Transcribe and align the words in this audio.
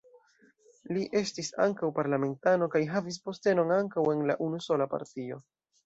Li 0.97 1.03
estis 1.21 1.51
ankaŭ 1.67 1.91
parlamentano 1.99 2.71
kaj 2.77 2.83
havis 2.95 3.23
postenon 3.29 3.79
ankaŭ 3.79 4.09
en 4.17 4.29
la 4.33 4.41
unusola 4.51 4.93
partio. 4.97 5.45